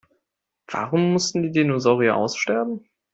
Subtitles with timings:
[0.71, 2.89] Warum mussten die Dinosaurier aussterben?